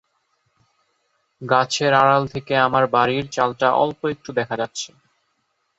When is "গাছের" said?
1.41-1.91